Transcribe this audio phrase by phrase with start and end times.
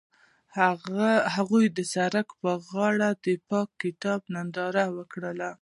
[1.35, 5.49] هغوی د سړک پر غاړه د پاک کتاب ننداره وکړه.